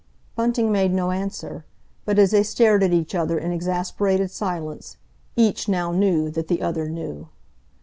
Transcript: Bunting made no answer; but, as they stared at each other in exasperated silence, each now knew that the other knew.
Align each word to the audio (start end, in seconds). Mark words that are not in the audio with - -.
Bunting 0.35 0.71
made 0.71 0.91
no 0.91 1.11
answer; 1.11 1.63
but, 2.05 2.17
as 2.17 2.31
they 2.31 2.41
stared 2.41 2.81
at 2.81 2.91
each 2.91 3.13
other 3.13 3.37
in 3.37 3.51
exasperated 3.51 4.31
silence, 4.31 4.97
each 5.35 5.69
now 5.69 5.91
knew 5.91 6.31
that 6.31 6.47
the 6.47 6.59
other 6.63 6.89
knew. 6.89 7.29